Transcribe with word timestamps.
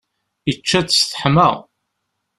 Ičča-tt, 0.51 1.07
teḥma. 1.11 1.49